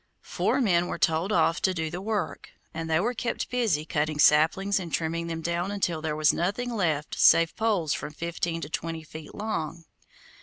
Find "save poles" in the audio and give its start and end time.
7.19-7.93